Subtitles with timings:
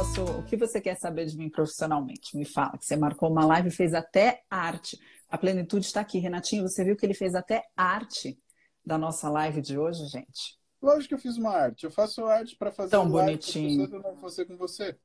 [0.00, 0.24] posso.
[0.24, 2.36] O que você quer saber de mim profissionalmente?
[2.36, 4.98] Me fala, que você marcou uma live e fez até arte.
[5.28, 6.18] A plenitude está aqui.
[6.18, 8.38] Renatinho, você viu que ele fez até arte
[8.84, 10.58] da nossa live de hoje, gente?
[10.80, 11.84] Lógico que eu fiz uma arte.
[11.84, 13.88] Eu faço arte para fazer Tão bonitinho.
[13.92, 14.96] eu não fazer com você.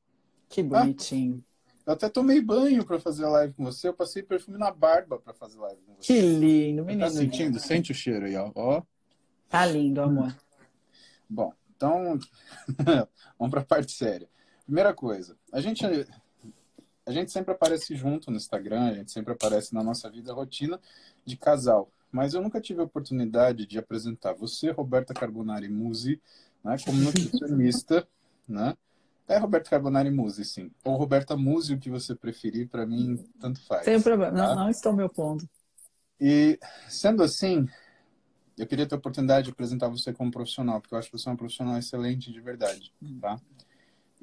[0.48, 1.44] Que bonitinho.
[1.86, 3.90] Ah, eu até tomei banho para fazer a live com você.
[3.90, 6.14] Eu passei perfume na barba para fazer live com você.
[6.14, 7.06] Que lindo, tá menino.
[7.06, 7.60] Tá sentindo?
[7.60, 8.82] Sente o cheiro aí, ó.
[9.50, 10.34] Tá lindo, amor.
[11.30, 12.18] Bom, então
[13.38, 14.30] vamos para a parte séria.
[14.66, 15.86] Primeira coisa, a gente
[17.06, 20.80] a gente sempre aparece junto no Instagram, a gente sempre aparece na nossa vida rotina
[21.24, 21.90] de casal.
[22.12, 26.20] Mas eu nunca tive a oportunidade de apresentar você, Roberta Carbonari Musi,
[26.64, 28.08] né, como nutricionista,
[28.48, 28.76] né?
[29.28, 30.72] É Roberta Carbonari Musi, sim.
[30.84, 33.86] Ou Roberta Musi, o que você preferir, para mim, tanto faz.
[33.86, 34.48] Sem problema, tá?
[34.48, 35.48] não, não estou meu ponto.
[36.20, 37.68] E, sendo assim,
[38.58, 41.28] eu queria ter a oportunidade de apresentar você como profissional, porque eu acho que você
[41.28, 43.40] é uma profissional excelente de verdade, tá?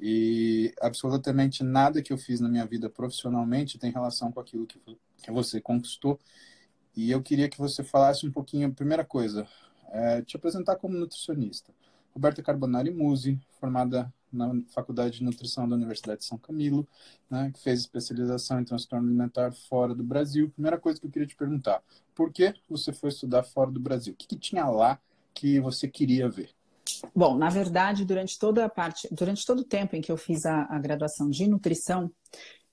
[0.05, 4.77] E absolutamente nada que eu fiz na minha vida profissionalmente tem relação com aquilo que,
[5.15, 6.19] que você conquistou.
[6.93, 9.47] E eu queria que você falasse um pouquinho, primeira coisa,
[9.93, 11.71] é, te apresentar como nutricionista.
[12.13, 16.85] Roberta Carbonari Musi, formada na Faculdade de Nutrição da Universidade de São Camilo,
[17.29, 20.49] né, que fez especialização em transtorno alimentar fora do Brasil.
[20.49, 21.81] Primeira coisa que eu queria te perguntar,
[22.13, 24.13] por que você foi estudar fora do Brasil?
[24.13, 24.99] O que, que tinha lá
[25.33, 26.49] que você queria ver?
[27.15, 30.45] Bom, na verdade, durante toda a parte, durante todo o tempo em que eu fiz
[30.45, 32.11] a, a graduação de nutrição,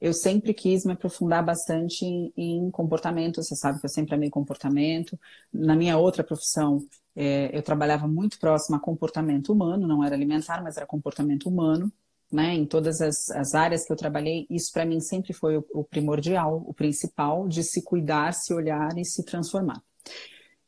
[0.00, 3.42] eu sempre quis me aprofundar bastante em, em, comportamento.
[3.42, 5.18] Você sabe que eu sempre amei comportamento.
[5.52, 6.78] Na minha outra profissão,
[7.14, 11.92] é, eu trabalhava muito próximo a comportamento humano, não era alimentar, mas era comportamento humano.
[12.32, 12.54] Né?
[12.54, 15.84] Em todas as, as áreas que eu trabalhei, isso para mim sempre foi o, o
[15.84, 19.82] primordial, o principal, de se cuidar, se olhar e se transformar.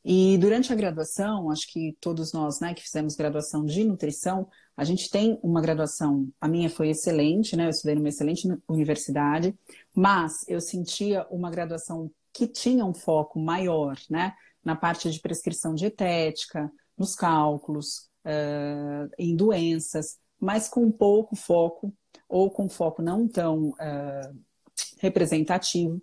[0.04, 4.84] E durante a graduação, acho que todos nós, né, que fizemos graduação de nutrição, a
[4.84, 9.54] gente tem uma graduação, a minha foi excelente, né, eu estudei numa excelente universidade,
[9.94, 14.34] mas eu sentia uma graduação que tinha um foco maior, né,
[14.64, 21.94] na parte de prescrição dietética, nos cálculos, uh, em doenças, mas com pouco foco,
[22.28, 24.40] ou com foco não tão uh,
[24.98, 26.02] representativo,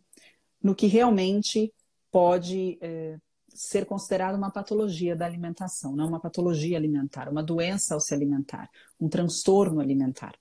[0.62, 1.74] no que realmente
[2.12, 3.22] pode uh,
[3.54, 8.70] ser considerado uma patologia da alimentação, não uma patologia alimentar, uma doença ao se alimentar,
[9.00, 10.34] um transtorno alimentar.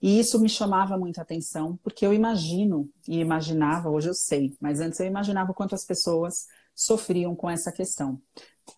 [0.00, 4.80] E isso me chamava muita atenção, porque eu imagino, e imaginava, hoje eu sei, mas
[4.80, 8.20] antes eu imaginava quanto as pessoas sofriam com essa questão.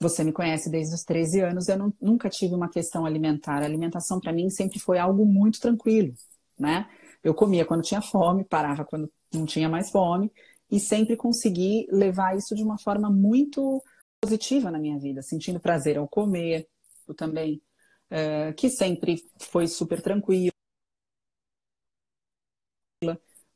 [0.01, 3.63] Você me conhece desde os 13 anos, eu não, nunca tive uma questão alimentar.
[3.63, 6.13] A alimentação para mim sempre foi algo muito tranquilo,
[6.59, 6.87] né?
[7.23, 10.31] Eu comia quando tinha fome, parava quando não tinha mais fome,
[10.71, 13.83] e sempre consegui levar isso de uma forma muito
[14.21, 16.69] positiva na minha vida, sentindo prazer ao comer,
[17.07, 17.63] eu também,
[18.11, 20.53] é, que sempre foi super tranquilo.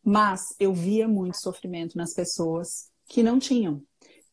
[0.03, 3.83] Mas eu via muito sofrimento nas pessoas que não tinham.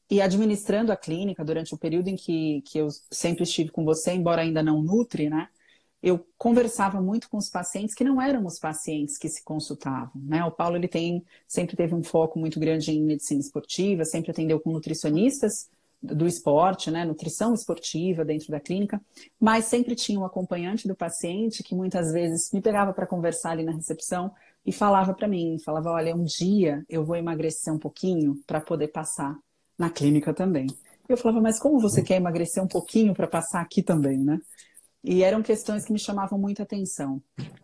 [0.10, 4.14] E administrando a clínica durante o período em que, que eu sempre estive com você,
[4.14, 5.50] embora ainda não nutre, né?
[6.06, 10.46] Eu conversava muito com os pacientes que não eram os pacientes que se consultavam, né?
[10.46, 14.60] O Paulo ele tem sempre teve um foco muito grande em medicina esportiva, sempre atendeu
[14.60, 15.68] com nutricionistas
[16.00, 19.02] do esporte, né, nutrição esportiva dentro da clínica,
[19.40, 23.64] mas sempre tinha um acompanhante do paciente que muitas vezes me pegava para conversar ali
[23.64, 24.32] na recepção
[24.64, 28.90] e falava para mim, falava, olha, um dia eu vou emagrecer um pouquinho para poder
[28.90, 29.36] passar
[29.76, 30.68] na clínica também.
[31.10, 34.40] Eu falava, mas como você quer emagrecer um pouquinho para passar aqui também, né?
[35.06, 37.22] E eram questões que me chamavam muita atenção.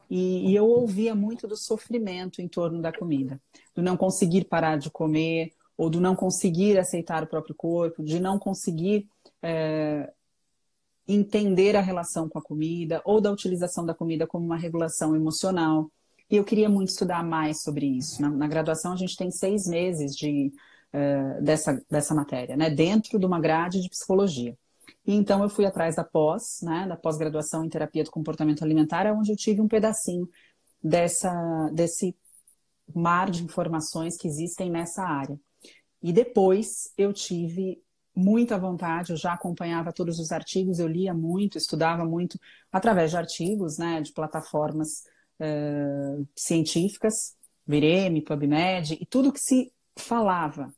[0.08, 3.42] E, e, eu ouvia muito do sofrimento em torno da comida,
[3.74, 8.20] do não conseguir parar de comer, ou do não conseguir aceitar o próprio corpo, de
[8.20, 9.08] não conseguir
[9.42, 10.12] é,
[11.08, 15.90] entender a relação com a comida, ou da utilização da comida como uma regulação emocional.
[16.30, 18.22] E eu queria muito estudar mais sobre isso.
[18.22, 20.54] Na, na graduação, a gente tem seis meses de,
[20.94, 22.70] é, dessa, dessa matéria, né?
[22.70, 24.56] dentro de uma grade de psicologia.
[25.06, 29.12] E então eu fui atrás da pós, né, da pós-graduação em terapia do comportamento alimentar,
[29.12, 30.30] onde eu tive um pedacinho
[30.84, 32.16] dessa, desse
[32.94, 35.40] mar de informações que existem nessa área.
[36.02, 37.82] E depois eu tive
[38.16, 42.40] muita vontade, eu já acompanhava todos os artigos, eu lia muito, estudava muito
[42.72, 45.04] através de artigos, né, de plataformas
[45.40, 50.74] uh, científicas, Vireme, PubMed, e tudo que se falava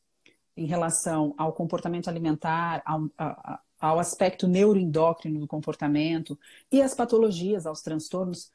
[0.55, 6.39] em relação ao comportamento alimentar, ao, a, ao aspecto neuroendócrino do comportamento
[6.71, 8.49] e às patologias, aos transtornos,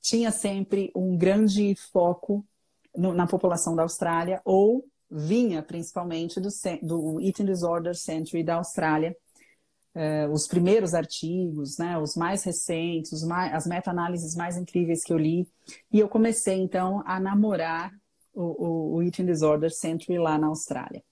[0.00, 2.46] tinha sempre um grande foco
[2.96, 6.48] no, na população da Austrália ou vinha principalmente do,
[6.80, 9.16] do Eating Disorder Century da Austrália,
[9.96, 15.12] uh, os primeiros artigos, né, os mais recentes, os mais, as meta-análises mais incríveis que
[15.12, 15.48] eu li.
[15.92, 17.92] E eu comecei, então, a namorar
[18.32, 21.02] o, o, o Eating Disorder Century lá na Austrália.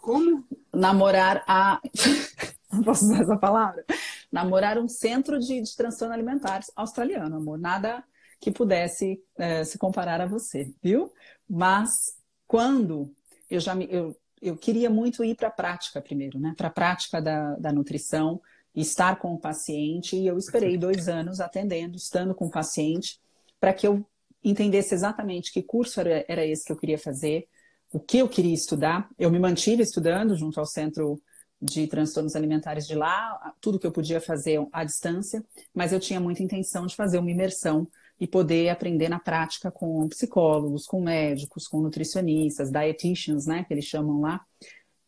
[0.00, 0.44] Como?
[0.72, 1.80] Namorar a.
[2.74, 3.84] Não posso usar essa palavra?
[4.30, 7.58] Namorar um centro de, de transtorno alimentar australiano, amor.
[7.58, 8.04] Nada
[8.40, 11.12] que pudesse é, se comparar a você, viu?
[11.48, 12.16] Mas
[12.46, 13.10] quando
[13.48, 16.54] eu já me, eu, eu queria muito ir para a prática primeiro, né?
[16.56, 18.40] Para a prática da, da nutrição,
[18.74, 23.20] estar com o paciente, e eu esperei dois anos atendendo, estando com o paciente,
[23.60, 24.04] para que eu
[24.42, 27.48] entendesse exatamente que curso era, era esse que eu queria fazer,
[27.92, 29.08] o que eu queria estudar.
[29.18, 31.20] Eu me mantive estudando junto ao Centro
[31.64, 35.42] de Transtornos Alimentares de lá, tudo que eu podia fazer à distância,
[35.74, 37.88] mas eu tinha muita intenção de fazer uma imersão
[38.20, 43.86] e poder aprender na prática com psicólogos, com médicos, com nutricionistas, dietitians, né, que eles
[43.86, 44.44] chamam lá.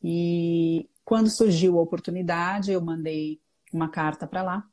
[0.02, 3.38] E quando surgiu a oportunidade, eu mandei
[3.70, 4.64] uma carta para lá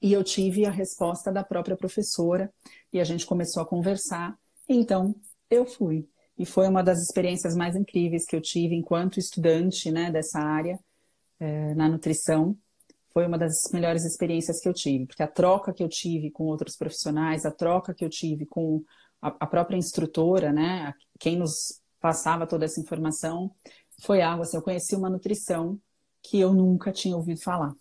[0.00, 2.50] e eu tive a resposta da própria professora
[2.90, 4.38] e a gente começou a conversar.
[4.66, 5.14] Então,
[5.50, 6.08] eu fui.
[6.38, 10.78] E foi uma das experiências mais incríveis que eu tive enquanto estudante né, dessa área
[11.40, 12.56] é, na nutrição
[13.12, 16.44] foi uma das melhores experiências que eu tive, porque a troca que eu tive com
[16.44, 18.82] outros profissionais, a troca que eu tive com
[19.22, 23.52] a, a própria instrutora, né, quem nos passava toda essa informação,
[24.02, 25.80] foi algo assim, eu conheci uma nutrição
[26.20, 27.72] que eu nunca tinha ouvido falar,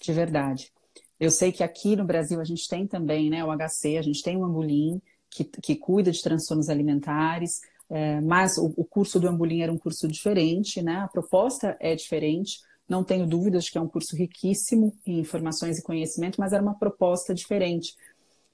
[0.00, 0.72] de verdade.
[1.20, 4.22] Eu sei que aqui no Brasil a gente tem também, né, o HC, a gente
[4.22, 7.60] tem o Ambulim, que, que cuida de transtornos alimentares,
[7.90, 11.94] é, mas o, o, curso do Ambulim era um curso diferente, né, a proposta é
[11.94, 16.52] diferente, não tenho dúvidas de que é um curso riquíssimo em informações e conhecimento, mas
[16.52, 17.94] era uma proposta diferente.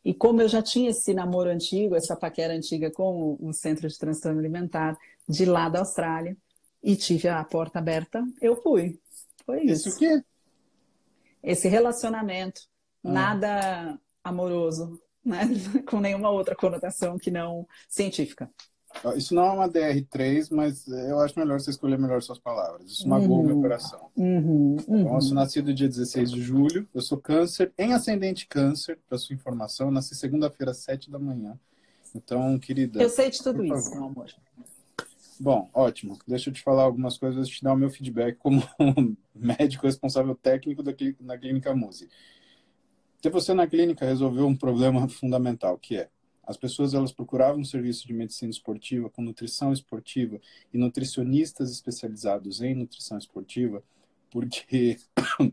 [0.05, 3.97] E como eu já tinha esse namoro antigo, essa paquera antiga com o Centro de
[3.97, 4.99] Transtorno Alimentar
[5.29, 6.37] de lá da Austrália,
[6.85, 9.01] e tive a porta aberta, eu fui.
[9.47, 9.89] Foi isso.
[9.89, 10.23] Isso o quê?
[11.43, 12.61] Esse relacionamento,
[13.03, 13.11] ah.
[13.11, 15.49] nada amoroso, né?
[15.89, 18.51] com nenhuma outra conotação que não científica.
[19.17, 22.91] Isso não é uma DR3, mas eu acho melhor você escolher melhor suas palavras.
[22.91, 23.47] Isso magoou uhum.
[23.47, 24.11] meu coração.
[24.17, 24.77] Uhum.
[24.87, 25.01] Uhum.
[25.01, 26.89] Então, eu sou nascido dia 16 de julho.
[26.95, 29.89] Eu sou câncer, em ascendente câncer, para sua informação.
[29.89, 31.59] Eu nasci segunda-feira, às 7 da manhã.
[32.15, 33.03] Então, querida.
[33.03, 34.27] Eu sei de tudo isso, meu amor.
[35.39, 36.19] Bom, ótimo.
[36.27, 38.63] Deixa eu te falar algumas coisas, te dar o meu feedback como
[39.35, 42.09] médico responsável técnico da na Clínica Muse.
[43.21, 46.09] Ter você na clínica resolveu um problema fundamental, que é
[46.47, 50.41] as pessoas elas procuravam um serviço de medicina esportiva com nutrição esportiva
[50.73, 53.83] e nutricionistas especializados em nutrição esportiva,
[54.31, 54.99] porque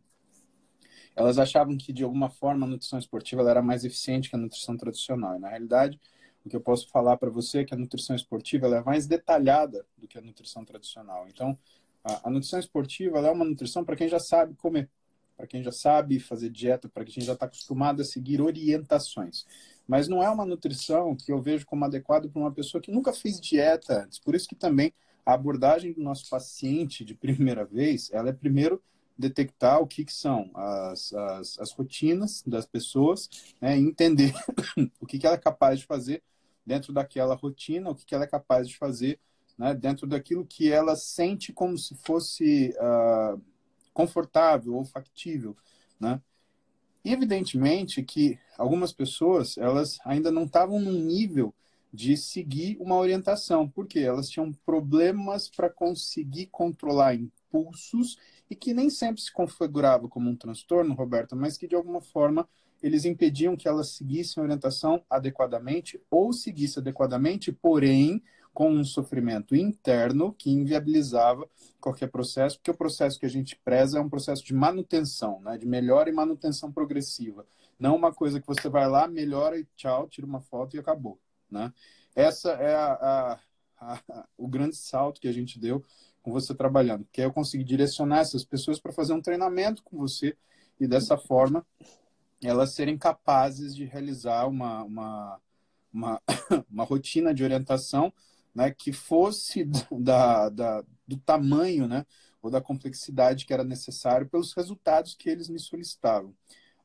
[1.15, 4.75] elas achavam que de alguma forma a nutrição esportiva era mais eficiente que a nutrição
[4.75, 5.35] tradicional.
[5.35, 5.99] E na realidade,
[6.43, 9.85] o que eu posso falar para você é que a nutrição esportiva é mais detalhada
[9.97, 11.27] do que a nutrição tradicional.
[11.29, 11.57] Então,
[12.03, 14.89] a, a nutrição esportiva é uma nutrição para quem já sabe comer,
[15.37, 19.45] para quem já sabe fazer dieta, para quem já está acostumado a seguir orientações.
[19.91, 23.11] Mas não é uma nutrição que eu vejo como adequada para uma pessoa que nunca
[23.11, 24.19] fez dieta antes.
[24.19, 24.93] Por isso que também
[25.25, 28.81] a abordagem do nosso paciente de primeira vez, ela é primeiro
[29.17, 33.29] detectar o que, que são as, as, as, rotinas das pessoas,
[33.59, 34.33] né, entender
[34.97, 36.23] o que, que ela é capaz de fazer
[36.65, 39.19] dentro daquela rotina, o que, que ela é capaz de fazer
[39.57, 43.41] né, dentro daquilo que ela sente como se fosse uh,
[43.93, 45.53] confortável ou factível,
[45.99, 46.21] né?
[47.03, 51.53] Evidentemente que algumas pessoas, elas ainda não estavam num nível
[51.93, 58.17] de seguir uma orientação, porque elas tinham problemas para conseguir controlar impulsos
[58.49, 62.47] e que nem sempre se configurava como um transtorno, Roberta, mas que de alguma forma
[62.81, 69.55] eles impediam que elas seguissem a orientação adequadamente ou seguisse adequadamente, porém com um sofrimento
[69.55, 71.47] interno que inviabilizava
[71.79, 75.57] qualquer processo, porque o processo que a gente preza é um processo de manutenção, né?
[75.57, 77.45] de melhora e manutenção progressiva.
[77.79, 81.19] Não uma coisa que você vai lá, melhora e tchau, tira uma foto e acabou.
[81.49, 81.73] Né?
[82.15, 83.39] Essa é a, a,
[83.79, 85.83] a, o grande salto que a gente deu
[86.21, 89.97] com você trabalhando, que é eu conseguir direcionar essas pessoas para fazer um treinamento com
[89.97, 90.37] você
[90.79, 91.65] e dessa forma
[92.43, 95.39] elas serem capazes de realizar uma, uma,
[95.93, 96.21] uma,
[96.69, 98.11] uma rotina de orientação
[98.53, 102.05] né, que fosse da, da, do tamanho né,
[102.41, 106.35] ou da complexidade que era necessário pelos resultados que eles me solicitavam.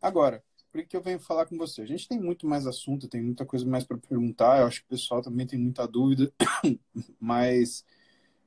[0.00, 1.80] Agora, por que eu venho falar com você?
[1.82, 4.86] A gente tem muito mais assunto, tem muita coisa mais para perguntar, eu acho que
[4.86, 6.30] o pessoal também tem muita dúvida,
[7.18, 7.84] mas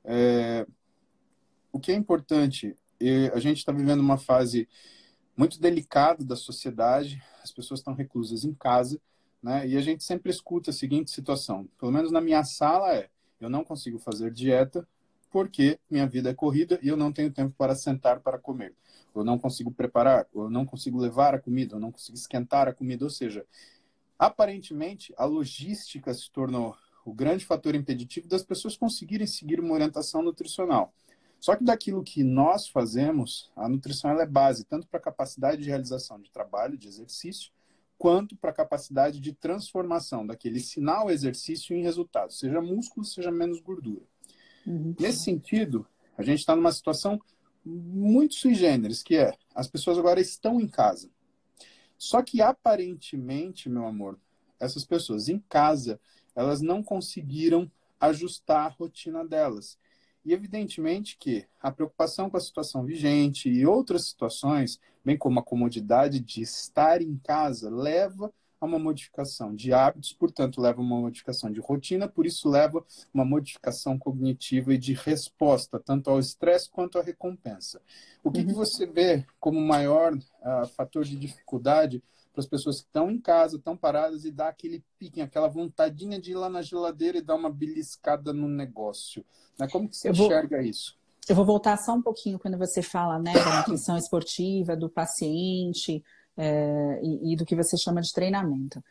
[0.04, 0.64] é,
[1.72, 2.76] o que é importante,
[3.32, 4.68] a gente está vivendo uma fase
[5.36, 9.00] muito delicada da sociedade, as pessoas estão reclusas em casa,
[9.42, 9.66] né?
[9.66, 13.08] E a gente sempre escuta a seguinte situação, pelo menos na minha sala é,
[13.40, 14.86] eu não consigo fazer dieta
[15.30, 18.74] porque minha vida é corrida e eu não tenho tempo para sentar para comer.
[19.14, 22.72] ou não consigo preparar, ou não consigo levar a comida, ou não consigo esquentar a
[22.72, 23.04] comida.
[23.04, 23.44] Ou seja,
[24.18, 30.22] aparentemente, a logística se tornou o grande fator impeditivo das pessoas conseguirem seguir uma orientação
[30.22, 30.92] nutricional.
[31.40, 35.68] Só que daquilo que nós fazemos, a nutrição é base tanto para a capacidade de
[35.68, 37.50] realização de trabalho, de exercício,
[38.00, 43.60] quanto para a capacidade de transformação daquele sinal exercício em resultado, seja músculo, seja menos
[43.60, 44.00] gordura.
[44.66, 44.94] Uhum.
[44.98, 47.20] Nesse sentido, a gente está numa situação
[47.62, 51.10] muito sui generis, que é as pessoas agora estão em casa.
[51.98, 54.18] Só que aparentemente, meu amor,
[54.58, 56.00] essas pessoas em casa,
[56.34, 59.78] elas não conseguiram ajustar a rotina delas.
[60.24, 65.42] E evidentemente que a preocupação com a situação vigente e outras situações, bem como a
[65.42, 71.00] comodidade de estar em casa, leva a uma modificação de hábitos, portanto, leva a uma
[71.00, 76.68] modificação de rotina, por isso leva uma modificação cognitiva e de resposta, tanto ao estresse
[76.70, 77.80] quanto à recompensa.
[78.22, 78.46] O que, uhum.
[78.48, 83.20] que você vê como maior uh, fator de dificuldade para as pessoas que estão em
[83.20, 87.22] casa, estão paradas e dá aquele pique, aquela vontadinha de ir lá na geladeira e
[87.22, 89.24] dar uma beliscada no negócio.
[89.58, 89.68] Né?
[89.68, 90.98] Como que você enxerga isso?
[91.28, 96.02] Eu vou voltar só um pouquinho quando você fala né, da nutrição esportiva, do paciente
[96.36, 98.82] é, e, e do que você chama de treinamento.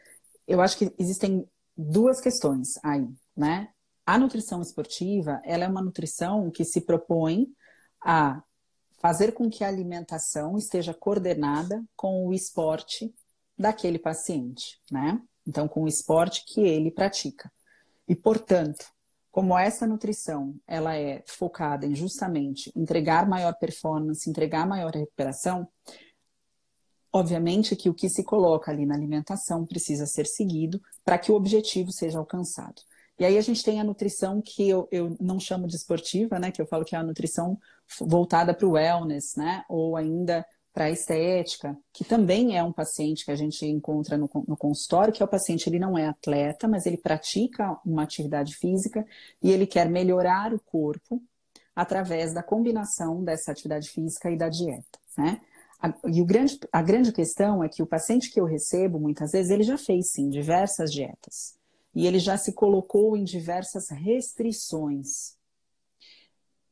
[0.48, 3.70] Eu acho que existem duas questões aí, né?
[4.06, 7.48] A nutrição esportiva, ela é uma nutrição que se propõe
[8.04, 8.42] a
[9.00, 13.14] fazer com que a alimentação esteja coordenada com o esporte
[13.60, 15.22] daquele paciente, né?
[15.46, 17.52] Então, com o esporte que ele pratica.
[18.08, 18.86] E, portanto,
[19.32, 25.68] como essa nutrição ela é focada em justamente entregar maior performance, entregar maior recuperação,
[27.12, 31.36] obviamente que o que se coloca ali na alimentação precisa ser seguido para que o
[31.36, 32.82] objetivo seja alcançado.
[33.20, 36.52] E aí a gente tem a nutrição que eu, eu não chamo de esportiva, né?
[36.52, 37.60] Que eu falo que é a nutrição
[38.00, 39.66] voltada para o wellness, né?
[39.68, 40.46] Ou ainda
[40.80, 45.12] para a estética, que também é um paciente que a gente encontra no, no, consultório,
[45.12, 49.06] que é o paciente, ele não é atleta, mas ele pratica uma atividade física
[49.44, 51.22] e ele quer melhorar o corpo
[51.76, 55.42] através da combinação dessa atividade física e da dieta, né?
[55.82, 59.34] A, e o grande, a grande questão é que o paciente que eu recebo, muitas
[59.34, 61.58] vezes, ele já fez, sim, diversas dietas.
[61.94, 65.36] E ele já se colocou em diversas restrições.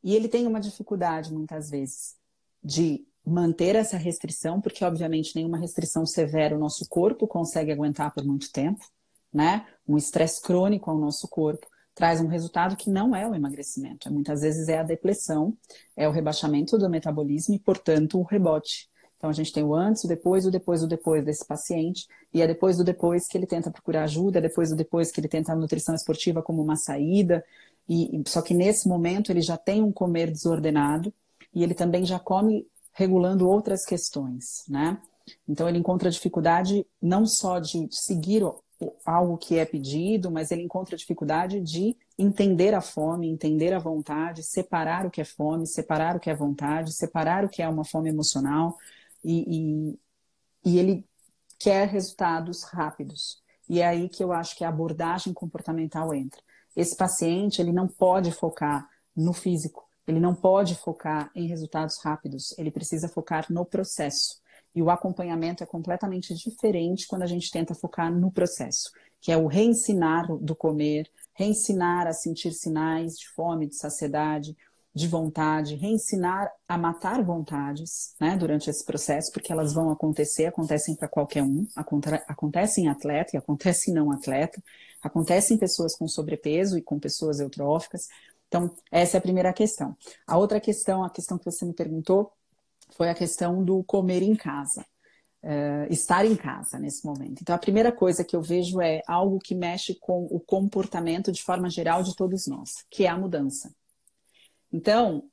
[0.01, 2.15] E ele tem uma dificuldade, muitas vezes,
[2.63, 8.23] de manter essa restrição, porque obviamente nenhuma restrição severa o nosso corpo consegue aguentar por
[8.23, 8.85] muito tempo,
[9.33, 9.65] né?
[9.87, 14.41] Um estresse crônico ao nosso corpo traz um resultado que não é o emagrecimento, muitas
[14.41, 15.57] vezes é a depressão,
[15.95, 18.87] é o rebaixamento do metabolismo e, portanto, o rebote.
[19.17, 22.41] Então a gente tem o antes, o depois, o depois, o depois desse paciente, e
[22.41, 25.27] é depois do depois que ele tenta procurar ajuda, é depois do depois que ele
[25.27, 27.43] tenta a nutrição esportiva como uma saída,
[27.89, 31.11] e só que nesse momento ele já tem um comer desordenado
[31.53, 34.99] e ele também já come regulando outras questões, né?
[35.47, 38.43] Então ele encontra dificuldade não só de seguir
[39.05, 44.41] algo que é pedido, mas ele encontra dificuldade de entender a fome, entender a vontade,
[44.41, 47.85] separar o que é fome, separar o que é vontade, separar o que é uma
[47.85, 48.75] fome emocional
[49.23, 49.99] e, e,
[50.65, 51.05] e ele
[51.59, 53.43] quer resultados rápidos.
[53.69, 56.41] E é aí que eu acho que a abordagem comportamental entra.
[56.75, 62.57] Esse paciente ele não pode focar no físico, ele não pode focar em resultados rápidos,
[62.57, 64.41] ele precisa focar no processo.
[64.73, 69.37] E o acompanhamento é completamente diferente quando a gente tenta focar no processo, que é
[69.37, 74.55] o reensinar do comer, reensinar a sentir sinais de fome, de saciedade,
[74.97, 80.95] de vontade, reensinar a matar vontades né, durante esse processo, porque elas vão acontecer, acontecem
[80.95, 81.67] para qualquer um,
[82.27, 84.61] acontecem em atleta e acontecem em não atleta,
[85.01, 88.07] acontecem em pessoas com sobrepeso e com pessoas eutróficas.
[88.47, 89.95] Então, essa é a primeira questão.
[90.25, 92.31] A outra questão, a questão que você me perguntou,
[92.95, 94.85] foi a questão do comer em casa.
[95.43, 97.41] Uh, estar em casa nesse momento.
[97.41, 101.43] Então, a primeira coisa que eu vejo é algo que mexe com o comportamento de
[101.43, 103.71] forma geral de todos nós, que é a mudança.
[104.73, 105.23] Então,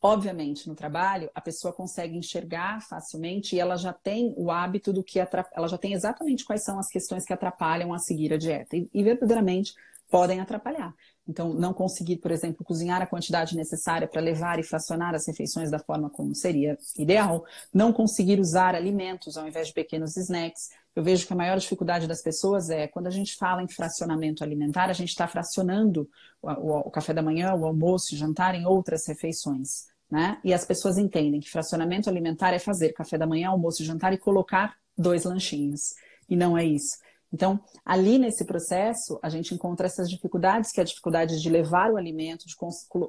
[0.00, 5.02] obviamente, no trabalho, a pessoa consegue enxergar facilmente e ela já tem o hábito do
[5.02, 8.76] que ela já tem exatamente quais são as questões que atrapalham a seguir a dieta.
[8.76, 9.72] E, e verdadeiramente
[10.10, 10.92] podem atrapalhar.
[11.28, 15.70] Então, não conseguir, por exemplo, cozinhar a quantidade necessária para levar e fracionar as refeições
[15.70, 20.70] da forma como seria ideal, não conseguir usar alimentos ao invés de pequenos snacks.
[20.96, 24.42] Eu vejo que a maior dificuldade das pessoas é quando a gente fala em fracionamento
[24.42, 26.10] alimentar, a gente está fracionando
[26.42, 29.86] o, o, o café da manhã, o almoço, o jantar em outras refeições.
[30.10, 30.38] Né?
[30.44, 34.12] E as pessoas entendem que fracionamento alimentar é fazer café da manhã, almoço e jantar
[34.12, 35.94] e colocar dois lanchinhos.
[36.28, 36.98] E não é isso.
[37.32, 41.90] Então, ali nesse processo, a gente encontra essas dificuldades, que é a dificuldade de levar
[41.90, 42.54] o alimento, de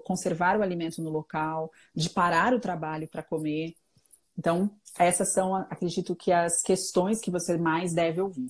[0.03, 3.75] conservar o alimento no local, de parar o trabalho para comer.
[4.37, 8.47] Então, essas são, acredito que, as questões que você mais deve ouvir.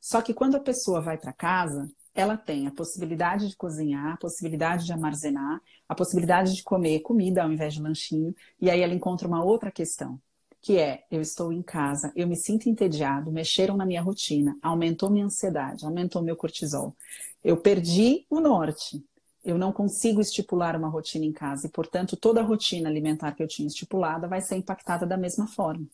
[0.00, 4.16] Só que quando a pessoa vai para casa, ela tem a possibilidade de cozinhar, a
[4.16, 8.94] possibilidade de armazenar, a possibilidade de comer comida ao invés de lanchinho, e aí ela
[8.94, 10.18] encontra uma outra questão,
[10.66, 15.08] que é: eu estou em casa, eu me sinto entediado, mexeram na minha rotina, aumentou
[15.08, 16.96] minha ansiedade, aumentou meu cortisol.
[17.44, 19.00] Eu perdi o norte.
[19.44, 23.44] Eu não consigo estipular uma rotina em casa e, portanto, toda a rotina alimentar que
[23.44, 25.86] eu tinha estipulada vai ser impactada da mesma forma.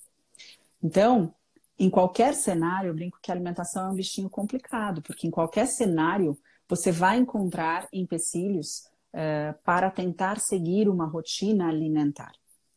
[0.83, 1.35] Então,
[1.79, 5.67] em qualquer cenário, eu brinco que a alimentação é um bichinho complicado, porque em qualquer
[5.67, 6.35] cenário
[6.67, 12.33] você vai encontrar empecilhos uh, para tentar seguir uma rotina alimentar.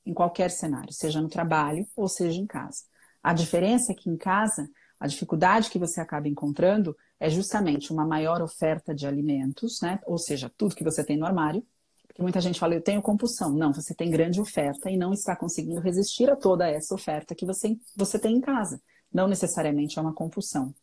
[0.05, 2.83] Em qualquer cenário, seja no trabalho ou seja em casa.
[3.23, 4.69] A diferença é que em casa,
[4.99, 9.99] a dificuldade que você acaba encontrando é justamente uma maior oferta de alimentos, né?
[10.05, 11.65] Ou seja, tudo que você tem no armário.
[12.07, 13.51] Porque muita gente fala, eu tenho compulsão.
[13.51, 17.45] Não, você tem grande oferta e não está conseguindo resistir a toda essa oferta que
[17.45, 18.81] você, você tem em casa.
[19.11, 20.73] Não necessariamente é uma compulsão.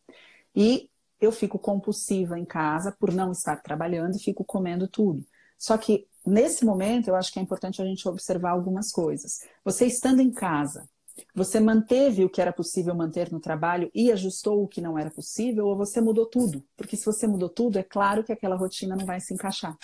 [0.55, 5.25] E eu fico compulsiva em casa por não estar trabalhando e fico comendo tudo.
[5.57, 9.41] Só que nesse momento eu acho que é importante a gente observar algumas coisas.
[9.64, 10.88] Você estando em casa,
[11.35, 15.11] você manteve o que era possível manter no trabalho e ajustou o que não era
[15.11, 16.64] possível, ou você mudou tudo?
[16.76, 19.76] Porque se você mudou tudo, é claro que aquela rotina não vai se encaixar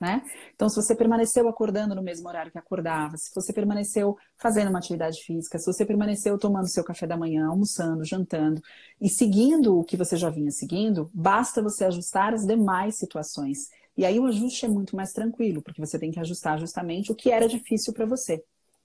[0.00, 0.22] né?
[0.54, 4.78] Então, se você permaneceu acordando no mesmo horário que acordava, se você permaneceu fazendo uma
[4.78, 8.62] atividade física, se você permaneceu tomando seu café da manhã, almoçando, jantando
[8.98, 13.68] e seguindo o que você já vinha seguindo, basta você ajustar as demais situações.
[13.96, 17.14] E aí o ajuste é muito mais tranquilo, porque você tem que ajustar justamente o
[17.14, 18.42] que era difícil para você.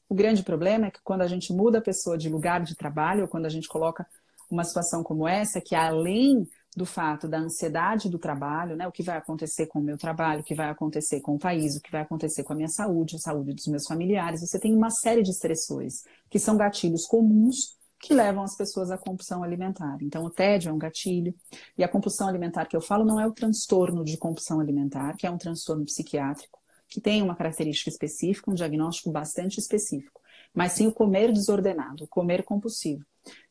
[0.08, 3.24] O grande problema é que quando a gente muda a pessoa de lugar de trabalho,
[3.24, 4.06] ou quando a gente coloca
[4.50, 8.86] uma situação como essa, que além do fato da ansiedade do trabalho, né?
[8.86, 11.78] O que vai acontecer com o meu trabalho, o que vai acontecer com o país,
[11.78, 14.42] o que vai acontecer com a minha saúde, a saúde dos meus familiares.
[14.42, 19.00] Você tem uma série de estressores que são gatilhos comuns que levam as pessoas à
[19.00, 19.98] compulsão alimentar.
[20.00, 21.34] Então, o tédio é um gatilho.
[21.75, 25.25] E a compulsão alimentar que eu falo não é o transtorno de compulsão alimentar, que
[25.25, 30.22] é um transtorno psiquiátrico, que tem uma característica específica, um diagnóstico bastante específico,
[30.53, 33.03] mas sim o comer desordenado, o comer compulsivo.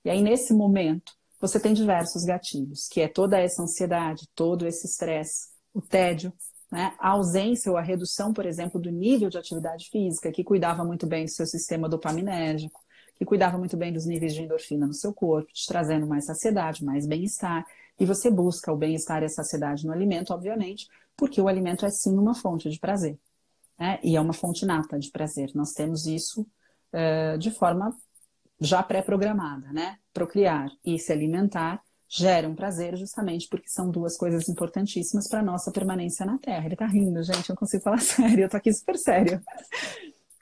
[0.04, 4.86] E aí, nesse momento, você tem diversos gatilhos, que é toda essa ansiedade, todo esse
[4.86, 6.32] estresse, o tédio,
[6.70, 6.94] né?
[7.00, 11.08] a ausência ou a redução, por exemplo, do nível de atividade física, que cuidava muito
[11.08, 12.83] bem do seu sistema dopaminérgico,
[13.14, 16.84] que cuidava muito bem dos níveis de endorfina no seu corpo, te trazendo mais saciedade,
[16.84, 17.64] mais bem-estar.
[17.98, 21.90] E você busca o bem-estar e a saciedade no alimento, obviamente, porque o alimento é
[21.90, 23.18] sim uma fonte de prazer.
[23.78, 23.98] Né?
[24.02, 25.50] E é uma fonte nata de prazer.
[25.54, 26.46] Nós temos isso
[26.92, 27.96] uh, de forma
[28.60, 29.98] já pré-programada, né?
[30.12, 36.24] Procriar e se alimentar geram prazer justamente porque são duas coisas importantíssimas para nossa permanência
[36.24, 36.66] na Terra.
[36.66, 39.42] Ele tá rindo, gente, eu não consigo falar sério, eu tô aqui super sério.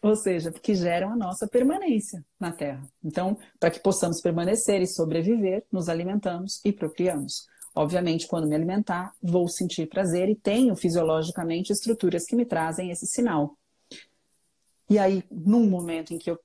[0.03, 2.83] Ou seja, porque geram a nossa permanência na Terra.
[3.05, 7.47] Então, para que possamos permanecer e sobreviver, nos alimentamos e procriamos.
[7.75, 13.07] Obviamente, quando me alimentar, vou sentir prazer e tenho fisiologicamente estruturas que me trazem esse
[13.07, 13.57] sinal.
[14.91, 16.38] E aí, num momento em que eu,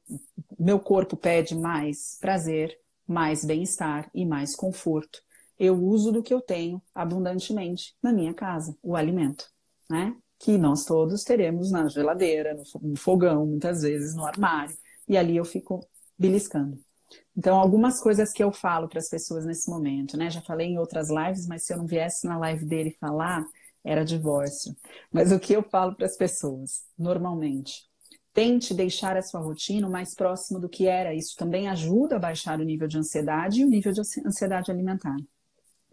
[0.58, 5.22] meu corpo pede mais prazer, mais bem-estar e mais conforto,
[5.60, 9.50] eu uso do que eu tenho abundantemente na minha casa, o alimento,
[9.89, 10.15] né?
[10.39, 14.76] Que nós todos teremos na geladeira, no fogão, muitas vezes no armário,
[15.08, 15.86] e ali eu fico
[16.17, 16.80] beliscando.
[17.36, 20.30] Então, algumas coisas que eu falo para as pessoas nesse momento, né?
[20.30, 23.45] Já falei em outras lives, mas se eu não viesse na live dele falar,
[23.84, 24.76] era divórcio.
[25.12, 27.88] Mas o que eu falo para as pessoas, normalmente?
[28.34, 31.13] Tente deixar a sua rotina o mais próximo do que era.
[31.13, 35.15] Isso também ajuda a baixar o nível de ansiedade e o nível de ansiedade alimentar.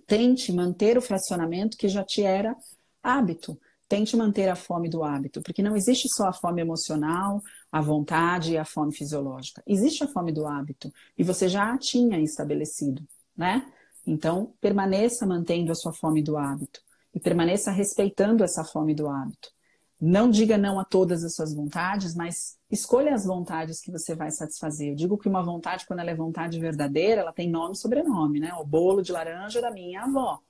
[0.07, 2.55] Tente manter o fracionamento que já te era
[3.03, 3.59] hábito.
[3.95, 8.55] Tente manter a fome do hábito, porque não existe só a fome emocional, a vontade
[8.55, 9.63] e a fome fisiológica.
[9.65, 13.65] Existe a fome do hábito e você já a tinha estabelecido, né?
[14.05, 16.81] Então, permaneça mantendo a sua fome do hábito
[17.15, 19.53] e permaneça respeitando essa fome do hábito.
[20.01, 24.33] Não diga não a todas as suas vontades, mas escolha as vontades que você vai
[24.33, 24.89] satisfazer.
[24.89, 28.41] Eu digo que uma vontade, quando ela é vontade verdadeira, ela tem nome e sobrenome,
[28.41, 28.53] né?
[28.55, 30.41] O bolo de laranja da minha avó.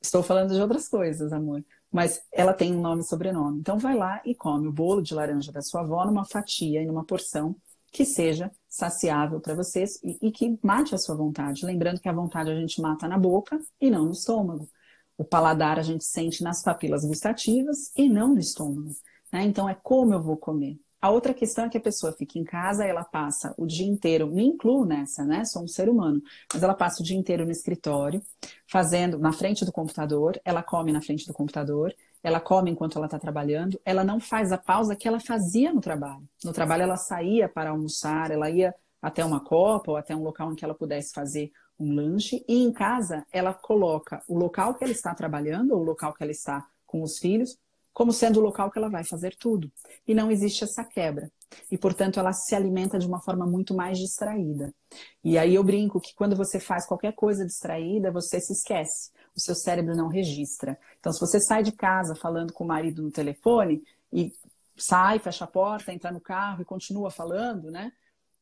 [0.00, 1.62] Estou falando de outras coisas, amor.
[1.94, 3.60] Mas ela tem um nome e sobrenome.
[3.60, 6.86] Então vai lá e come o bolo de laranja da sua avó numa fatia e
[6.86, 7.54] numa porção
[7.92, 11.64] que seja saciável para vocês e, e que mate a sua vontade.
[11.64, 14.68] Lembrando que a vontade a gente mata na boca e não no estômago.
[15.16, 18.90] O paladar a gente sente nas papilas gustativas e não no estômago.
[19.32, 19.44] Né?
[19.44, 20.76] Então, é como eu vou comer.
[21.04, 24.26] A outra questão é que a pessoa fica em casa, ela passa o dia inteiro,
[24.26, 25.44] me incluo nessa, né?
[25.44, 28.22] Sou um ser humano, mas ela passa o dia inteiro no escritório,
[28.66, 33.04] fazendo na frente do computador, ela come na frente do computador, ela come enquanto ela
[33.04, 36.26] está trabalhando, ela não faz a pausa que ela fazia no trabalho.
[36.42, 40.52] No trabalho, ela saía para almoçar, ela ia até uma copa ou até um local
[40.52, 44.82] em que ela pudesse fazer um lanche, e em casa, ela coloca o local que
[44.82, 47.58] ela está trabalhando, ou o local que ela está com os filhos,
[47.94, 49.70] como sendo o local que ela vai fazer tudo.
[50.06, 51.30] E não existe essa quebra.
[51.70, 54.74] E, portanto, ela se alimenta de uma forma muito mais distraída.
[55.22, 59.12] E aí eu brinco que quando você faz qualquer coisa distraída, você se esquece.
[59.34, 60.76] O seu cérebro não registra.
[60.98, 63.80] Então, se você sai de casa falando com o marido no telefone
[64.12, 64.32] e
[64.76, 67.92] sai, fecha a porta, entra no carro e continua falando, né?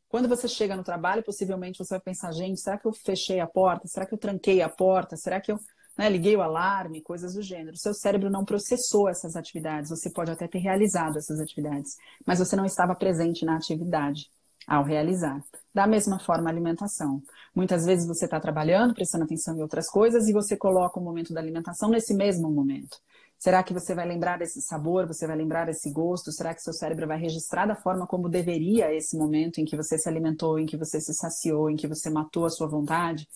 [0.08, 3.46] Quando você chega no trabalho, possivelmente você vai pensar, gente, será que eu fechei a
[3.46, 3.86] porta?
[3.86, 5.16] Será que eu tranquei a porta?
[5.16, 5.58] Será que eu
[5.96, 7.76] né, liguei o alarme, coisas do gênero.
[7.76, 12.56] Seu cérebro não processou essas atividades, você pode até ter realizado essas atividades, mas você
[12.56, 14.30] não estava presente na atividade
[14.66, 15.42] ao realizar.
[15.74, 17.22] Da mesma forma, alimentação.
[17.54, 21.32] Muitas vezes você está trabalhando, prestando atenção em outras coisas e você coloca o momento
[21.34, 22.96] da alimentação nesse mesmo momento.
[23.38, 25.04] Será que você vai lembrar desse sabor?
[25.08, 26.30] Você vai lembrar desse gosto?
[26.30, 29.98] Será que seu cérebro vai registrar da forma como deveria esse momento em que você
[29.98, 33.26] se alimentou, em que você se saciou, em que você matou a sua vontade?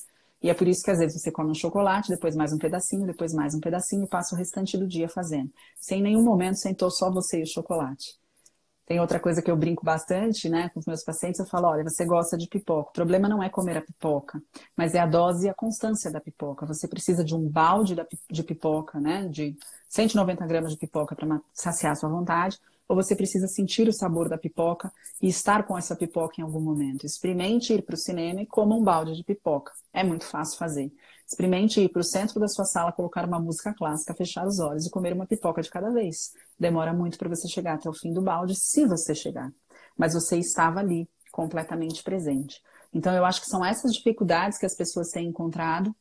[0.43, 3.07] E é por isso que às vezes você come um chocolate, depois mais um pedacinho,
[3.07, 5.51] depois mais um pedacinho e passa o restante do dia fazendo.
[5.77, 8.19] Sem nenhum momento sentou só você e o chocolate.
[8.87, 11.83] Tem outra coisa que eu brinco bastante, né, com os meus pacientes, eu falo, olha,
[11.83, 12.91] você gosta de pipoca.
[12.91, 14.41] O problema não é comer a pipoca,
[14.77, 16.65] mas é a dose e a constância da pipoca.
[16.67, 17.97] Você precisa de um balde
[18.31, 19.57] de pipoca, né, de
[19.89, 24.29] 190 gramas de pipoca para saciar a sua vontade, ou você precisa sentir o sabor
[24.29, 27.05] da pipoca e estar com essa pipoca em algum momento.
[27.05, 29.73] Experimente ir para o cinema e coma um balde de pipoca.
[29.93, 30.93] É muito fácil fazer.
[31.27, 34.87] Experimente ir para o centro da sua sala, colocar uma música clássica, fechar os olhos
[34.87, 36.33] e comer uma pipoca de cada vez.
[36.59, 39.53] Demora muito para você chegar até o fim do balde, se você chegar.
[39.97, 42.63] Mas você estava ali, completamente presente.
[42.95, 45.95] Então, eu acho que são essas dificuldades que as pessoas têm encontrado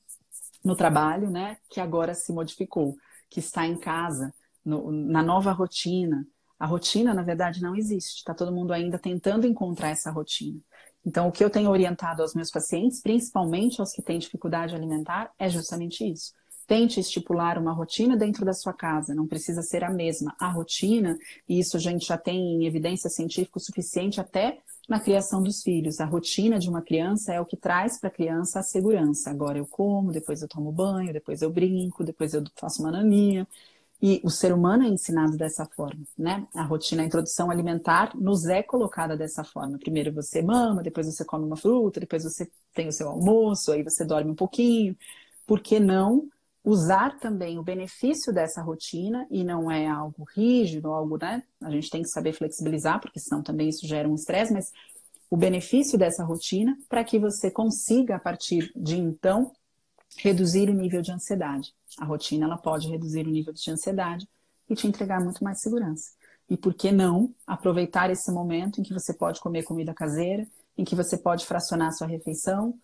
[0.63, 2.95] no trabalho, né, que agora se modificou,
[3.30, 6.26] que está em casa, no, na nova rotina,
[6.60, 8.18] a rotina, na verdade, não existe.
[8.18, 10.60] Está todo mundo ainda tentando encontrar essa rotina.
[11.06, 15.32] Então, o que eu tenho orientado aos meus pacientes, principalmente aos que têm dificuldade alimentar,
[15.38, 16.34] é justamente isso.
[16.65, 20.36] Tente estipular uma rotina dentro da sua casa, não precisa ser a mesma.
[20.39, 21.15] A rotina,
[21.48, 24.58] e isso a gente já tem evidência científica suficiente até
[24.89, 26.00] na criação dos filhos.
[26.00, 29.30] A rotina de uma criança é o que traz para a criança a segurança.
[29.30, 33.48] Agora eu como, depois eu tomo banho, depois eu brinco, depois eu faço uma naninha.
[34.08, 36.48] E o ser humano é ensinado dessa forma, né?
[36.54, 39.80] A rotina, a introdução alimentar nos é colocada dessa forma.
[39.80, 43.82] Primeiro você mama, depois você come uma fruta, depois você tem o seu almoço, aí
[43.82, 44.96] você dorme um pouquinho.
[45.48, 46.30] Por que não
[46.63, 51.41] usar também o benefício dessa rotina e não é algo rígido, algo, né?
[51.63, 54.72] A gente tem que saber flexibilizar, porque senão também isso gera um estresse, mas
[55.32, 59.52] o benefício dessa rotina para que você consiga, a partir de então,
[60.17, 61.73] reduzir o nível de ansiedade.
[61.99, 64.28] A rotina ela pode reduzir o nível de ansiedade
[64.69, 66.12] e te entregar muito mais segurança.
[66.49, 70.47] E por que não aproveitar esse momento em que você pode comer comida caseira,
[70.78, 72.78] em que você pode fracionar a sua refeição,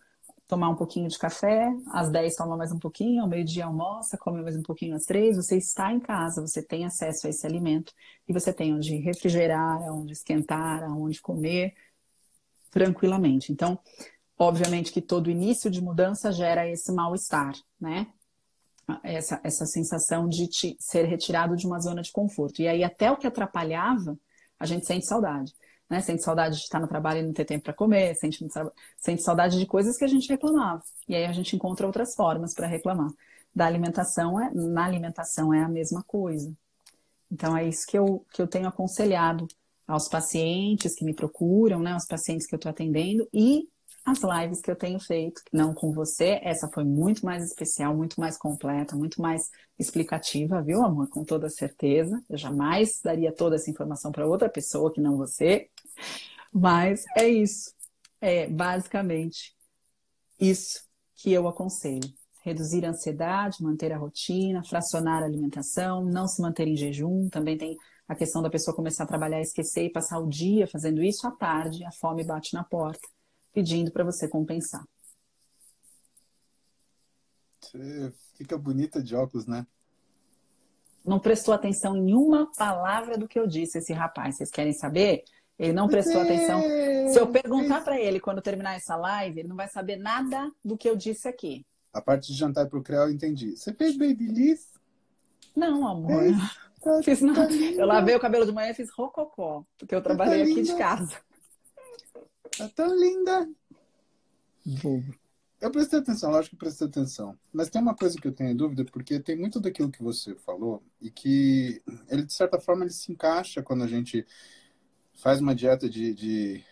[0.48, 4.42] tomar um pouquinho de café, às 10 toma mais um pouquinho, ao meio-dia almoça, come
[4.42, 7.92] mais um pouquinho às 3, você está em casa, você tem acesso a esse alimento
[8.28, 11.74] e você tem onde refrigerar, onde esquentar, onde comer
[12.70, 13.52] tranquilamente.
[13.52, 13.78] Então,
[14.42, 18.08] Obviamente que todo início de mudança gera esse mal-estar, né?
[19.04, 22.60] Essa, essa sensação de te, ser retirado de uma zona de conforto.
[22.60, 24.18] E aí, até o que atrapalhava,
[24.58, 25.52] a gente sente saudade.
[25.88, 26.00] Né?
[26.00, 28.44] Sente saudade de estar no trabalho e não ter tempo para comer, sente,
[28.96, 30.82] sente saudade de coisas que a gente reclamava.
[31.08, 33.10] E aí a gente encontra outras formas para reclamar.
[33.54, 36.52] Da alimentação, é, na alimentação é a mesma coisa.
[37.30, 39.46] Então é isso que eu, que eu tenho aconselhado
[39.86, 43.68] aos pacientes que me procuram, né, aos pacientes que eu estou atendendo e
[44.04, 48.18] as lives que eu tenho feito, não com você, essa foi muito mais especial, muito
[48.18, 51.08] mais completa, muito mais explicativa, viu, amor?
[51.08, 52.20] Com toda certeza.
[52.28, 55.68] Eu jamais daria toda essa informação para outra pessoa que não você.
[56.52, 57.72] Mas é isso.
[58.20, 59.54] É basicamente
[60.38, 60.82] isso
[61.14, 62.12] que eu aconselho.
[62.44, 67.28] Reduzir a ansiedade, manter a rotina, fracionar a alimentação, não se manter em jejum.
[67.28, 67.76] Também tem
[68.08, 71.30] a questão da pessoa começar a trabalhar, esquecer e passar o dia fazendo isso à
[71.30, 73.08] tarde, a fome bate na porta
[73.52, 74.84] pedindo para você compensar.
[77.60, 79.66] Você fica bonita de óculos, né?
[81.04, 84.36] Não prestou atenção em uma palavra do que eu disse, esse rapaz.
[84.36, 85.24] Vocês querem saber?
[85.58, 86.60] Ele não prestou atenção.
[87.12, 90.76] Se eu perguntar para ele quando terminar essa live, ele não vai saber nada do
[90.76, 91.64] que eu disse aqui.
[91.92, 93.56] A parte de jantar pro Creu eu entendi.
[93.56, 94.72] Você fez babyliss?
[95.54, 96.24] Não, amor.
[96.24, 96.32] É,
[96.80, 97.34] tá, fiz, não.
[97.34, 100.50] Tá eu lavei o cabelo de manhã e fiz rococó, porque eu tá trabalhei tá
[100.50, 101.16] aqui de casa.
[102.56, 103.48] Tá tão linda.
[104.64, 105.14] Bobo.
[105.60, 107.38] Eu prestei atenção, lógico que prestei atenção.
[107.52, 110.82] Mas tem uma coisa que eu tenho dúvida, porque tem muito daquilo que você falou
[111.00, 114.26] e que ele, de certa forma, ele se encaixa quando a gente
[115.14, 116.64] faz uma dieta de, de,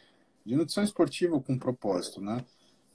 [0.44, 2.44] de nutrição esportiva com propósito, né?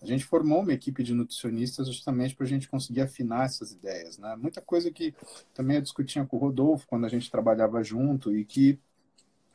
[0.02, 4.18] A gente formou uma equipe de nutricionistas justamente para a gente conseguir afinar essas ideias,
[4.18, 4.36] né?
[4.36, 5.16] Muita coisa que
[5.54, 8.78] também eu discutia com o Rodolfo quando a gente trabalhava junto e que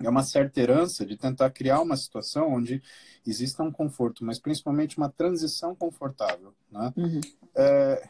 [0.02, 2.82] é uma certa herança de tentar criar uma situação onde
[3.26, 6.92] exista um conforto, mas principalmente uma transição confortável, né?
[6.96, 7.20] Uhum.
[7.54, 8.08] É,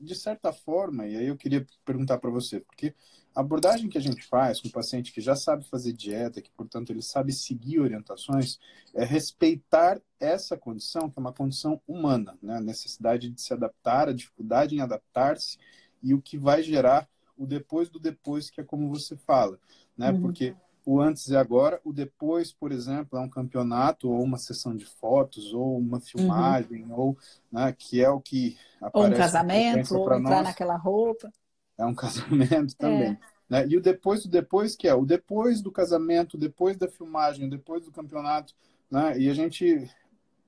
[0.00, 2.94] de certa forma, e aí eu queria perguntar para você, porque
[3.34, 6.50] a abordagem que a gente faz com o paciente que já sabe fazer dieta, que
[6.50, 8.58] portanto ele sabe seguir orientações,
[8.94, 12.56] é respeitar essa condição, que é uma condição humana, né?
[12.56, 15.58] a necessidade de se adaptar, a dificuldade em adaptar-se
[16.02, 19.58] e o que vai gerar o depois do depois, que é como você fala,
[19.96, 20.10] né?
[20.10, 20.20] Uhum.
[20.20, 24.74] Porque o antes e agora, o depois, por exemplo, é um campeonato ou uma sessão
[24.74, 26.98] de fotos ou uma filmagem uhum.
[26.98, 27.18] ou
[27.52, 30.44] né, que é o que aparece ou um casamento ou entrar nós.
[30.44, 31.30] naquela roupa
[31.78, 33.18] é um casamento também é.
[33.48, 33.66] né?
[33.68, 37.84] e o depois do depois que é o depois do casamento depois da filmagem depois
[37.84, 38.54] do campeonato
[38.90, 39.18] né?
[39.18, 39.90] e a gente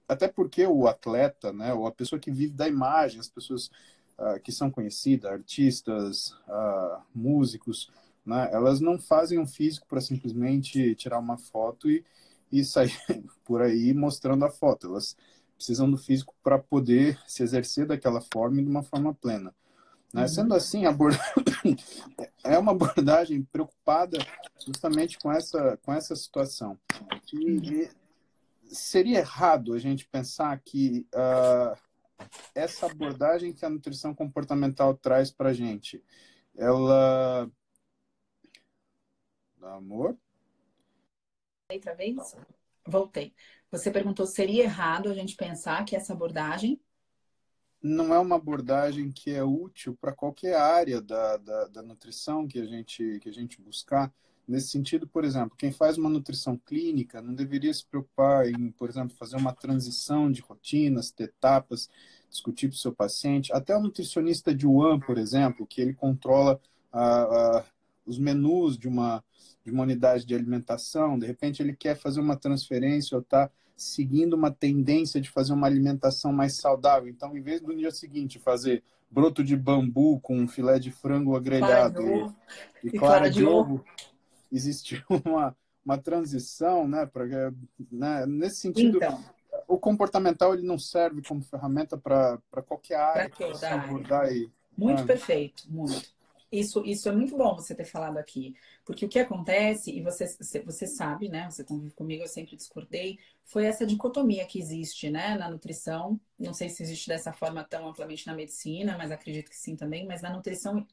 [0.08, 3.70] até porque o atleta né ou a pessoa que vive da imagem as pessoas
[4.18, 7.90] uh, que são conhecidas artistas uh, músicos
[8.24, 8.48] né?
[8.52, 12.04] Elas não fazem um físico para simplesmente tirar uma foto e,
[12.50, 12.96] e sair
[13.44, 14.88] por aí mostrando a foto.
[14.88, 15.16] Elas
[15.56, 19.54] precisam do físico para poder se exercer daquela forma e de uma forma plena.
[20.12, 20.22] Né?
[20.22, 20.28] Uhum.
[20.28, 21.18] Sendo assim, abord...
[22.44, 24.18] é uma abordagem preocupada
[24.64, 26.78] justamente com essa, com essa situação.
[27.32, 27.88] E, uhum.
[28.64, 31.76] seria errado a gente pensar que uh,
[32.54, 36.02] essa abordagem que a nutrição comportamental traz para a gente,
[36.56, 37.50] ela
[39.62, 40.16] Amor?
[41.70, 42.36] Outra vez?
[42.86, 43.32] Voltei.
[43.70, 46.80] Você perguntou seria errado a gente pensar que essa abordagem
[47.82, 52.60] não é uma abordagem que é útil para qualquer área da, da, da, nutrição que
[52.60, 54.12] a, gente, que a gente buscar.
[54.46, 58.88] Nesse sentido, por exemplo, quem faz uma nutrição clínica não deveria se preocupar em, por
[58.88, 61.90] exemplo, fazer uma transição de rotinas, ter etapas,
[62.30, 63.52] discutir com o seu paciente.
[63.52, 66.60] Até o nutricionista de Wuhan, por exemplo, que ele controla
[66.92, 67.64] a, a,
[68.06, 69.24] os menus de uma,
[69.64, 74.34] de uma unidade de alimentação, de repente ele quer fazer uma transferência ou está seguindo
[74.34, 77.08] uma tendência de fazer uma alimentação mais saudável.
[77.08, 82.02] Então, em vez do dia seguinte fazer broto de bambu com filé de frango agrelhado
[82.82, 83.84] e, e, clara, de, ovo,
[84.50, 87.24] existe uma, uma transição, né, pra,
[87.90, 88.24] né?
[88.26, 89.22] Nesse sentido, então,
[89.68, 94.32] o comportamental ele não serve como ferramenta para qualquer área que você abordar.
[94.32, 95.06] E, muito né?
[95.06, 96.10] perfeito, muito.
[96.52, 100.26] Isso, isso é muito bom você ter falado aqui, porque o que acontece, e você,
[100.66, 101.50] você sabe, né?
[101.50, 106.20] Você convive comigo, eu sempre discordei, foi essa dicotomia que existe, né, na nutrição.
[106.38, 110.06] Não sei se existe dessa forma tão amplamente na medicina, mas acredito que sim também.
[110.06, 110.86] Mas na nutrição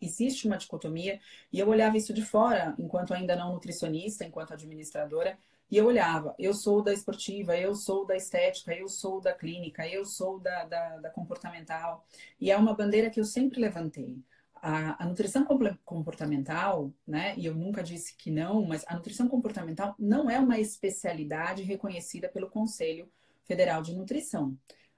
[0.00, 1.20] existe uma dicotomia,
[1.52, 5.38] e eu olhava isso de fora, enquanto ainda não nutricionista, enquanto administradora,
[5.70, 9.86] e eu olhava, eu sou da esportiva, eu sou da estética, eu sou da clínica,
[9.88, 12.04] eu sou da, da, da comportamental.
[12.40, 14.16] E é uma bandeira que eu sempre levantei.
[14.62, 15.46] A, a, nutrição
[15.84, 20.58] comportamental, né, e eu nunca disse que não, mas a nutrição comportamental não é uma
[20.58, 23.08] especialidade reconhecida pelo Conselho
[23.44, 24.56] Federal de Nutrição.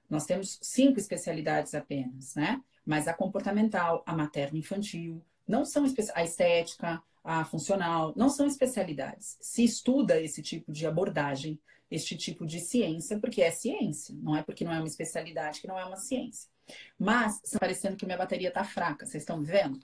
[0.09, 2.61] Nós temos cinco especialidades apenas, né?
[2.85, 9.37] Mas a comportamental, a materno-infantil, não são a estética, a funcional, não são especialidades.
[9.39, 11.59] Se estuda esse tipo de abordagem,
[11.91, 15.67] este tipo de ciência, porque é ciência, não é porque não é uma especialidade que
[15.67, 16.49] não é uma ciência.
[16.97, 19.05] Mas está parecendo que minha bateria está fraca.
[19.05, 19.79] Vocês estão vendo?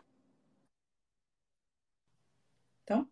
[2.84, 3.10] Então,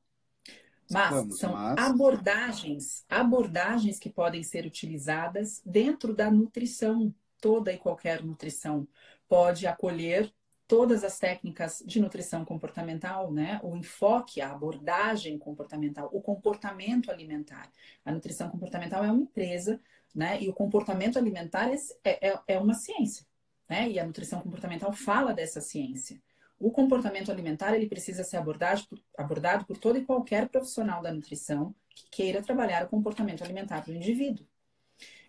[0.91, 1.77] mas Estamos, são mas...
[1.77, 8.88] abordagens, abordagens que podem ser utilizadas dentro da nutrição, toda e qualquer nutrição
[9.27, 10.31] pode acolher
[10.67, 13.59] todas as técnicas de nutrição comportamental, né?
[13.63, 17.69] O enfoque, a abordagem comportamental, o comportamento alimentar.
[18.05, 19.81] A nutrição comportamental é uma empresa,
[20.13, 20.41] né?
[20.41, 23.25] E o comportamento alimentar é, é, é uma ciência
[23.69, 23.89] né?
[23.89, 26.21] E a nutrição comportamental fala dessa ciência.
[26.60, 31.13] O comportamento alimentar ele precisa ser abordado por, abordado por todo e qualquer profissional da
[31.13, 34.45] nutrição que queira trabalhar o comportamento alimentar do indivíduo.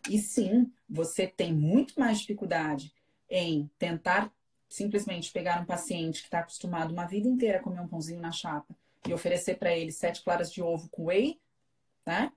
[0.09, 2.93] E sim, você tem muito mais dificuldade
[3.29, 4.33] em tentar
[4.69, 8.31] simplesmente pegar um paciente que está acostumado uma vida inteira a comer um pãozinho na
[8.31, 11.41] chapa e oferecer para ele sete claras de ovo com whey,
[12.07, 12.33] né?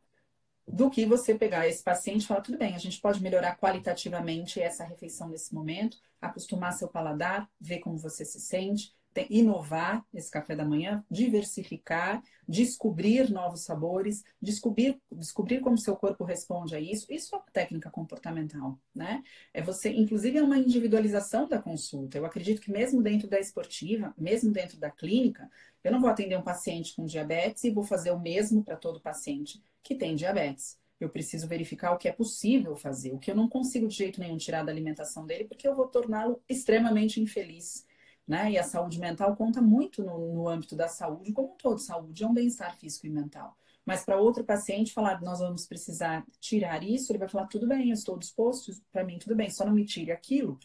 [0.68, 4.60] Do que você pegar esse paciente e falar, tudo bem, a gente pode melhorar qualitativamente
[4.60, 8.96] essa refeição nesse momento, acostumar seu paladar, ver como você se sente,
[9.30, 16.76] inovar esse café da manhã, diversificar, descobrir novos sabores, descobrir, descobrir como seu corpo responde
[16.76, 17.12] a isso.
[17.12, 19.24] Isso é uma técnica comportamental, né?
[19.54, 22.18] É você, inclusive, é uma individualização da consulta.
[22.18, 25.50] Eu acredito que mesmo dentro da esportiva, mesmo dentro da clínica,
[25.84, 29.02] eu não vou atender um paciente com diabetes e vou fazer o mesmo para todo
[29.02, 30.78] paciente que tem diabetes.
[31.00, 34.20] Eu preciso verificar o que é possível fazer, o que eu não consigo de jeito
[34.20, 37.86] nenhum tirar da alimentação dele, porque eu vou torná-lo extremamente infeliz.
[38.28, 38.52] Né?
[38.52, 41.80] E a saúde mental conta muito no, no âmbito da saúde, como um todo.
[41.80, 43.58] Saúde é um bem-estar físico e mental.
[43.86, 47.88] Mas para outro paciente falar, nós vamos precisar tirar isso, ele vai falar, tudo bem,
[47.88, 50.60] eu estou disposto, para mim tudo bem, só não me tire aquilo.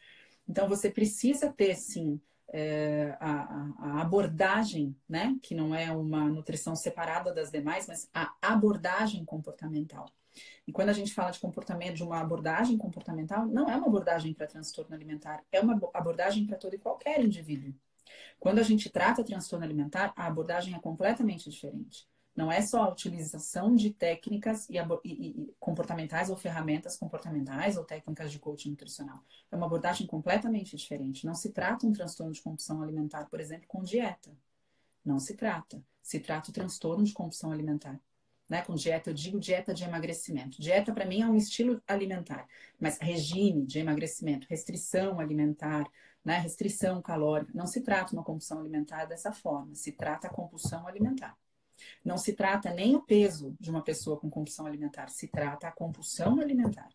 [0.49, 2.21] Então você precisa ter, sim,
[2.53, 5.37] é, a, a, abordagem, né?
[5.43, 10.07] Que não é uma nutrição separada das demais, mas a abordagem comportamental.
[10.67, 14.33] E quando a gente fala de comportamento, de uma abordagem comportamental, não é uma abordagem
[14.33, 17.75] para transtorno alimentar, é uma abordagem para todo e qualquer indivíduo.
[18.39, 22.07] Quando a gente trata transtorno alimentar, a abordagem é completamente diferente.
[22.35, 27.85] Não é só a utilização de técnicas e, e, e, comportamentais ou ferramentas comportamentais ou
[27.85, 29.23] técnicas de coaching nutricional.
[29.51, 31.27] É uma abordagem completamente diferente.
[31.27, 34.35] Não se trata um transtorno de compulsão alimentar, por exemplo, com dieta.
[35.05, 35.83] Não se trata.
[36.03, 38.01] Se trata o transtorno de compulsão alimentar.
[38.49, 38.63] Né?
[38.63, 40.61] Com dieta, eu digo dieta de emagrecimento.
[40.61, 42.47] Dieta, para mim, é um estilo alimentar,
[42.79, 45.87] mas regime de emagrecimento, restrição alimentar,
[46.25, 46.39] né?
[46.39, 47.53] restrição calórica.
[47.55, 51.37] Não se trata uma compulsão alimentar dessa forma, se trata a compulsão alimentar.
[52.05, 55.73] Não se trata nem o peso de uma pessoa com compulsão alimentar, se trata a
[55.73, 56.89] compulsão alimentar.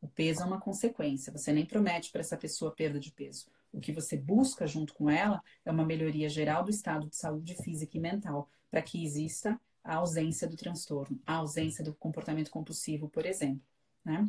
[0.00, 3.46] O peso é uma consequência, você nem promete para essa pessoa perda de peso.
[3.72, 7.54] O que você busca junto com ela é uma melhoria geral do estado de saúde
[7.62, 13.08] física e mental, para que exista a ausência do transtorno, a ausência do comportamento compulsivo,
[13.08, 13.62] por exemplo.
[14.04, 14.28] Né?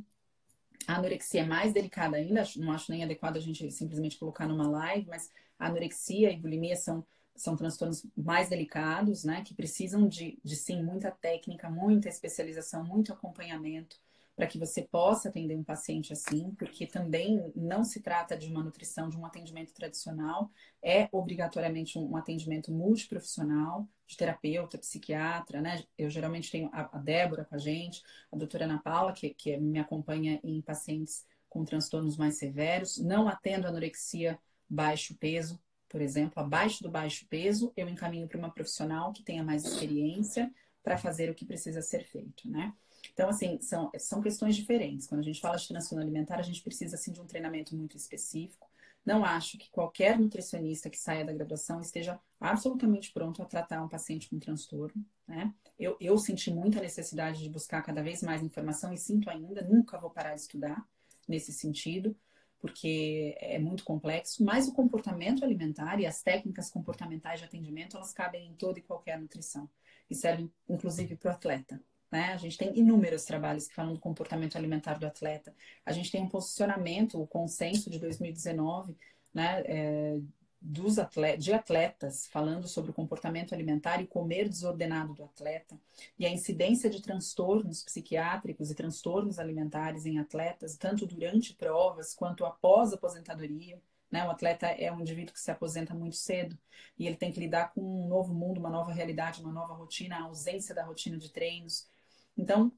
[0.87, 4.67] A anorexia é mais delicada ainda, não acho nem adequado a gente simplesmente colocar numa
[4.67, 7.05] live, mas a anorexia e bulimia são,
[7.37, 9.43] são transtornos mais delicados, né?
[9.43, 13.97] Que precisam de, de sim muita técnica, muita especialização, muito acompanhamento
[14.37, 18.63] para que você possa atender um paciente assim, porque também não se trata de uma
[18.63, 25.83] nutrição, de um atendimento tradicional, é obrigatoriamente um, atendimento multiprofissional, de terapeuta, psiquiatra, né?
[25.97, 29.79] Eu geralmente tenho a, Débora com a gente, a doutora Ana Paula, que, que me
[29.79, 32.99] acompanha em pacientes com transtornos mais severos.
[32.99, 34.37] Não atendo anorexia
[34.69, 39.43] baixo peso, por exemplo, abaixo do baixo peso, eu encaminho para uma profissional que tenha
[39.43, 40.51] mais experiência
[40.83, 42.73] para fazer o que precisa ser feito, né?
[43.13, 45.07] Então, assim, são, são questões diferentes.
[45.07, 47.97] Quando a gente fala de transtorno alimentar, a gente precisa, assim, de um treinamento muito
[47.97, 48.69] específico.
[49.05, 53.87] Não acho que qualquer nutricionista que saia da graduação esteja absolutamente pronto a tratar um
[53.87, 55.53] paciente com transtorno, né?
[55.79, 59.97] Eu, eu senti muita necessidade de buscar cada vez mais informação e sinto ainda, nunca
[59.97, 60.85] vou parar de estudar
[61.27, 62.15] nesse sentido,
[62.59, 68.13] porque é muito complexo, mas o comportamento alimentar e as técnicas comportamentais de atendimento, elas
[68.13, 69.69] cabem em toda e qualquer nutrição
[70.09, 71.81] e servem, inclusive, para o atleta.
[72.11, 72.33] Né?
[72.33, 75.53] A gente tem inúmeros trabalhos que falam do comportamento alimentar do atleta.
[75.85, 78.97] A gente tem um posicionamento, o consenso de 2019,
[79.33, 80.17] né, é,
[80.59, 85.79] dos atletas, de atletas falando sobre o comportamento alimentar e comer desordenado do atleta
[86.17, 92.45] e a incidência de transtornos psiquiátricos e transtornos alimentares em atletas, tanto durante provas quanto
[92.45, 93.79] após aposentadoria.
[94.09, 94.25] Né?
[94.25, 96.57] O atleta é um indivíduo que se aposenta muito cedo
[96.97, 100.17] e ele tem que lidar com um novo mundo, uma nova realidade, uma nova rotina,
[100.17, 101.87] a ausência da rotina de treinos,
[102.37, 102.71] então,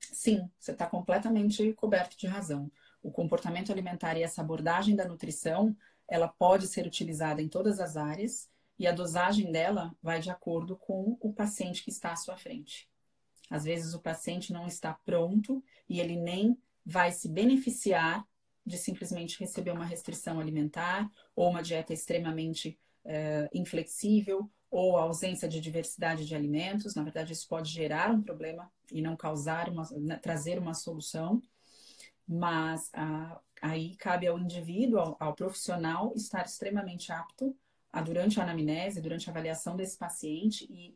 [0.00, 2.72] sim, você está completamente coberto de razão.
[3.02, 5.76] O comportamento alimentar e essa abordagem da nutrição,
[6.08, 10.76] ela pode ser utilizada em todas as áreas e a dosagem dela vai de acordo
[10.76, 12.88] com o paciente que está à sua frente.
[13.50, 18.26] Às vezes o paciente não está pronto e ele nem vai se beneficiar
[18.66, 25.48] de simplesmente receber uma restrição alimentar ou uma dieta extremamente uh, inflexível ou a ausência
[25.48, 26.94] de diversidade de alimentos.
[26.94, 31.40] Na verdade, isso pode gerar um problema e não causar uma, né, trazer uma solução,
[32.26, 37.56] mas ah, aí cabe ao indivíduo, ao, ao, profissional, estar extremamente apto
[37.90, 40.94] a, durante a anamnese, durante a avaliação desse paciente e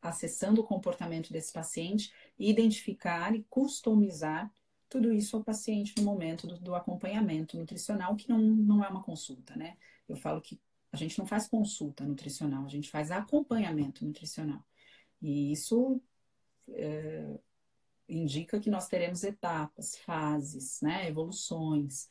[0.00, 4.48] acessando o comportamento desse paciente, identificar e customizar
[4.88, 9.02] tudo isso ao paciente no momento do, do acompanhamento nutricional, que não, não é uma
[9.02, 9.76] consulta, né?
[10.08, 10.60] Eu falo que
[10.92, 14.64] a gente não faz consulta nutricional, a gente faz acompanhamento nutricional.
[15.20, 16.00] E isso
[16.68, 17.40] é,
[18.08, 22.08] indica que nós teremos etapas, fases, né, evoluções.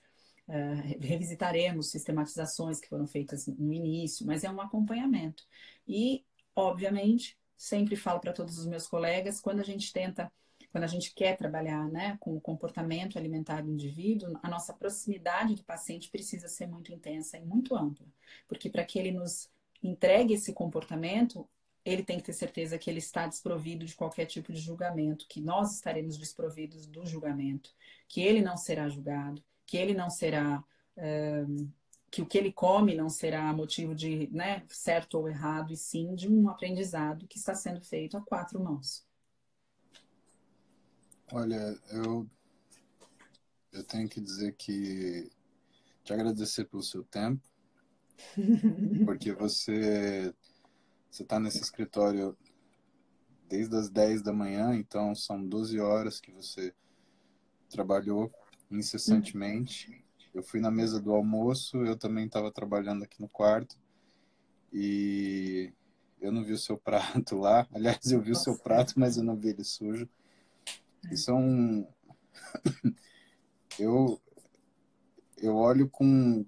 [0.47, 5.43] É, revisitaremos sistematizações que foram feitas no início, mas é um acompanhamento.
[5.87, 6.25] E,
[6.55, 10.31] obviamente, sempre falo para todos os meus colegas, quando a gente tenta
[10.73, 15.53] quando a gente quer trabalhar né, com o comportamento alimentar do indivíduo, a nossa proximidade
[15.53, 18.07] do paciente precisa ser muito intensa e muito ampla.
[18.47, 19.51] Porque para que ele nos
[19.83, 21.47] entregue esse comportamento,
[21.85, 25.41] ele tem que ter certeza que ele está desprovido de qualquer tipo de julgamento, que
[25.41, 27.71] nós estaremos desprovidos do julgamento,
[28.07, 30.63] que ele não será julgado, que ele não será.
[30.97, 31.69] Um,
[32.09, 36.13] que o que ele come não será motivo de né, certo ou errado, e sim
[36.13, 39.03] de um aprendizado que está sendo feito a quatro mãos.
[41.31, 42.29] Olha, eu,
[43.71, 45.27] eu tenho que dizer que
[46.03, 47.41] te agradecer pelo seu tempo,
[49.05, 50.31] porque você
[51.13, 52.35] você está nesse escritório
[53.47, 56.73] desde as 10 da manhã, então são 12 horas que você
[57.69, 58.33] trabalhou
[58.71, 60.03] incessantemente.
[60.33, 63.77] Eu fui na mesa do almoço, eu também estava trabalhando aqui no quarto
[64.73, 65.71] e
[66.19, 67.67] eu não vi o seu prato lá.
[67.71, 68.49] Aliás, eu vi Nossa.
[68.49, 70.09] o seu prato, mas eu não vi ele sujo.
[71.11, 71.87] Isso é um.
[73.77, 74.19] eu,
[75.37, 76.43] eu olho com,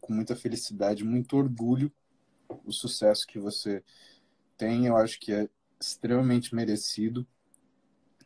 [0.00, 1.92] com muita felicidade, muito orgulho
[2.68, 3.82] o sucesso que você
[4.56, 4.86] tem.
[4.86, 5.48] Eu acho que é
[5.80, 7.26] extremamente merecido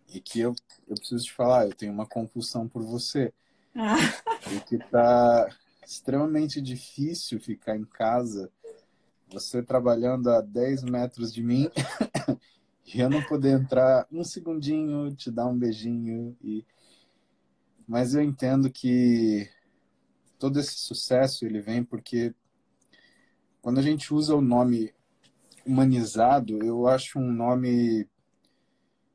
[0.09, 0.55] e que eu,
[0.89, 3.33] eu preciso te falar, eu tenho uma compulsão por você.
[3.75, 3.97] Ah.
[4.51, 5.49] E que tá
[5.85, 8.51] extremamente difícil ficar em casa,
[9.31, 11.71] você trabalhando a 10 metros de mim
[12.87, 16.65] e eu não poder entrar um segundinho, te dar um beijinho e
[17.87, 19.51] mas eu entendo que
[20.39, 22.35] todo esse sucesso ele vem porque
[23.63, 24.93] quando a gente usa o nome
[25.65, 28.07] humanizado, eu acho um nome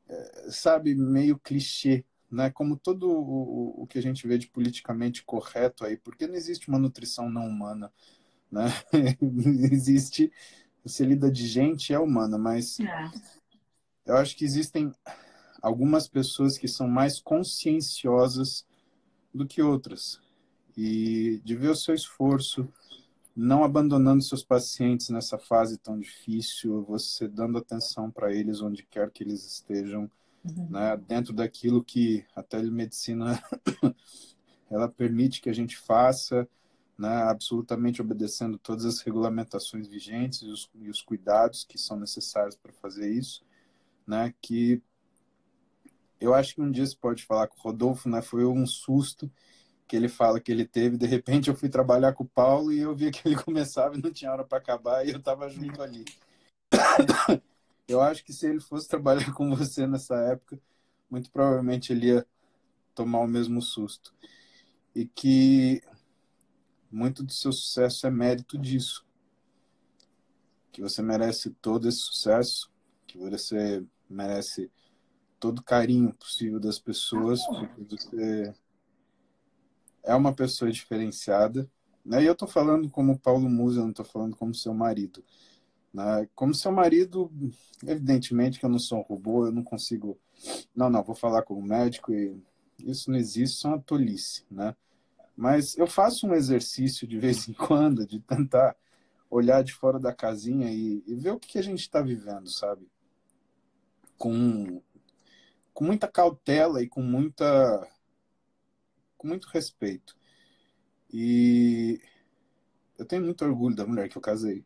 [0.08, 2.50] é, sabe, meio clichê, né?
[2.50, 6.68] Como todo o, o que a gente vê de politicamente correto aí, porque não existe
[6.68, 7.92] uma nutrição não humana,
[8.50, 8.66] né?
[9.70, 10.32] existe,
[10.82, 13.10] você lida de gente é humana, mas é.
[14.06, 14.92] eu acho que existem
[15.60, 18.66] algumas pessoas que são mais conscienciosas
[19.34, 20.20] do que outras
[20.76, 22.66] e de ver o seu esforço,
[23.38, 29.12] não abandonando seus pacientes nessa fase tão difícil, você dando atenção para eles onde quer
[29.12, 30.10] que eles estejam,
[30.44, 30.68] uhum.
[30.68, 33.40] né, dentro daquilo que a telemedicina
[34.68, 36.48] ela permite que a gente faça,
[36.98, 42.56] né, absolutamente obedecendo todas as regulamentações vigentes e os, e os cuidados que são necessários
[42.56, 43.44] para fazer isso,
[44.04, 44.82] né, que
[46.20, 49.30] eu acho que um dia você pode falar com o Rodolfo, né, foi um susto
[49.88, 50.98] que ele fala que ele teve.
[50.98, 54.02] De repente eu fui trabalhar com o Paulo e eu vi que ele começava e
[54.02, 56.04] não tinha hora para acabar e eu estava junto ali.
[57.88, 60.60] Eu acho que se ele fosse trabalhar com você nessa época,
[61.08, 62.26] muito provavelmente ele ia
[62.94, 64.12] tomar o mesmo susto.
[64.94, 65.82] E que
[66.90, 69.06] muito do seu sucesso é mérito disso.
[70.70, 72.70] Que você merece todo esse sucesso,
[73.06, 74.70] que você merece
[75.40, 78.54] todo o carinho possível das pessoas, porque você
[80.08, 81.70] é uma pessoa diferenciada.
[82.04, 82.22] Né?
[82.22, 85.22] E eu estou falando como Paulo Musa, não estou falando como seu marido.
[85.92, 86.26] Né?
[86.34, 87.30] Como seu marido,
[87.86, 90.18] evidentemente que eu não sou um robô, eu não consigo.
[90.74, 92.42] Não, não, vou falar com o médico e
[92.78, 94.46] isso não existe, isso é uma tolice.
[94.50, 94.74] Né?
[95.36, 98.74] Mas eu faço um exercício de vez em quando de tentar
[99.30, 102.48] olhar de fora da casinha e, e ver o que, que a gente está vivendo,
[102.48, 102.88] sabe?
[104.16, 104.80] Com,
[105.74, 107.86] com muita cautela e com muita
[109.18, 110.16] com muito respeito.
[111.12, 112.00] E
[112.96, 114.64] eu tenho muito orgulho da mulher que eu casei.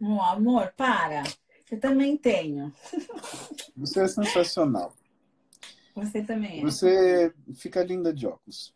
[0.00, 1.24] Oh, amor, para.
[1.70, 2.72] Eu também tenho.
[3.76, 4.94] Você é sensacional.
[5.94, 6.62] Você também é.
[6.62, 8.74] Você fica linda de óculos.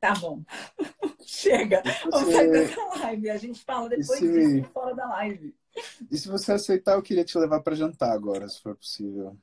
[0.00, 0.42] Tá bom.
[1.24, 1.82] Chega.
[1.84, 2.10] Você...
[2.10, 3.30] Vamos sair dessa live.
[3.30, 4.32] A gente fala depois se...
[4.32, 5.54] disso fora da live.
[6.10, 9.36] E se você aceitar, eu queria te levar para jantar agora, se for possível.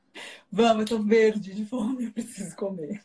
[0.52, 3.04] Vamos, eu tô verde de fome, eu preciso comer.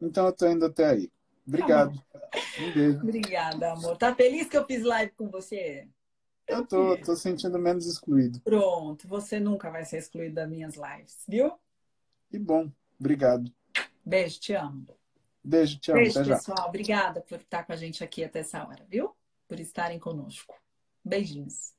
[0.00, 1.12] Então eu tô indo até aí.
[1.46, 2.02] Obrigado.
[2.10, 2.20] Tá
[2.60, 3.00] um beijo.
[3.00, 3.96] Obrigada, amor.
[3.96, 5.88] Tá feliz que eu fiz live com você?
[6.46, 8.40] Eu tô, tô sentindo menos excluído.
[8.40, 11.52] Pronto, você nunca vai ser excluído das minhas lives, viu?
[12.30, 12.70] Que bom.
[12.98, 13.50] Obrigado.
[14.04, 14.86] Beijo, te amo.
[15.42, 16.00] Beijo, te amo.
[16.00, 16.58] Beijo, até pessoal.
[16.58, 16.66] Já.
[16.66, 19.14] Obrigada por estar com a gente aqui até essa hora, viu?
[19.48, 20.54] Por estarem conosco.
[21.04, 21.74] Beijinhos.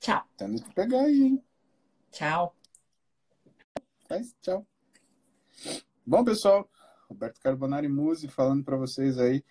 [0.00, 0.22] Tchau.
[0.36, 1.44] Tendo que pegar aí, hein?
[2.10, 2.56] Tchau.
[4.40, 4.66] Tchau.
[6.04, 6.68] Bom, pessoal.
[7.12, 9.44] Roberto Carbonari Muse falando para vocês aí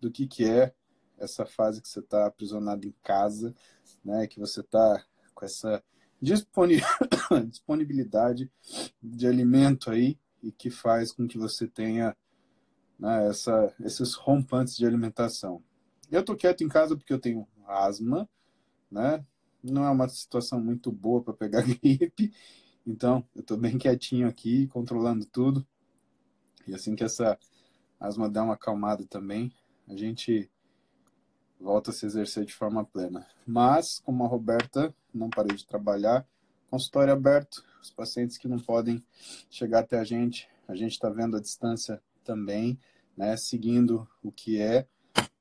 [0.00, 0.74] do que, que é
[1.16, 3.54] essa fase que você está aprisionado em casa,
[4.04, 4.26] né?
[4.26, 5.82] Que você está com essa
[7.48, 8.50] disponibilidade
[9.00, 12.16] de alimento aí e que faz com que você tenha
[12.98, 15.62] né, essa, esses rompantes de alimentação.
[16.10, 18.28] Eu tô quieto em casa porque eu tenho asma,
[18.90, 19.24] né?
[19.62, 22.32] Não é uma situação muito boa para pegar gripe,
[22.86, 25.66] então eu tô bem quietinho aqui, controlando tudo.
[26.66, 27.38] E assim que essa
[27.98, 29.52] asma der uma acalmada também,
[29.88, 30.50] a gente
[31.60, 33.26] volta a se exercer de forma plena.
[33.46, 36.26] Mas, como a Roberta, não parei de trabalhar,
[36.70, 39.04] consultório aberto, os pacientes que não podem
[39.50, 42.78] chegar até a gente, a gente está vendo a distância também,
[43.16, 44.86] né, seguindo o que é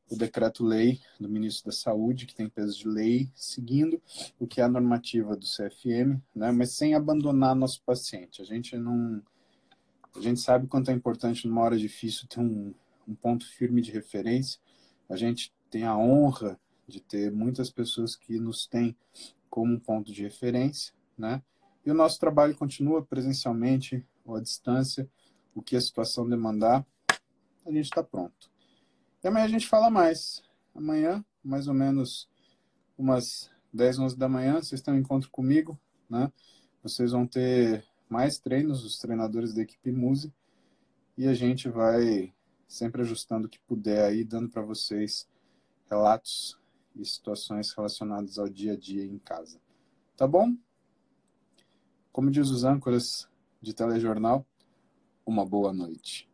[0.09, 4.01] o decreto-lei do ministro da Saúde, que tem peso de lei, seguindo
[4.39, 8.41] o que é a normativa do CFM, né, mas sem abandonar nosso paciente.
[8.41, 9.21] A gente não.
[10.15, 12.73] A gente sabe quanto é importante numa hora difícil ter um,
[13.07, 14.59] um ponto firme de referência.
[15.09, 18.95] A gente tem a honra de ter muitas pessoas que nos têm
[19.49, 21.41] como um ponto de referência, né?
[21.85, 25.09] E o nosso trabalho continua presencialmente ou à distância,
[25.53, 26.85] o que a situação demandar,
[27.65, 28.49] a gente está pronto.
[29.23, 30.41] E amanhã a gente fala mais.
[30.73, 32.29] Amanhã, mais ou menos
[32.97, 36.31] umas 10, 11 da manhã, vocês têm um encontro comigo, né?
[36.81, 40.33] Vocês vão ter mais treinos, os treinadores da equipe Muse,
[41.17, 42.33] e a gente vai
[42.67, 45.27] sempre ajustando o que puder aí, dando para vocês
[45.89, 46.59] relatos
[46.95, 49.59] e situações relacionadas ao dia a dia em casa.
[50.15, 50.55] Tá bom?
[52.11, 53.27] Como diz os âncoras
[53.61, 54.45] de telejornal,
[55.25, 56.29] uma boa noite.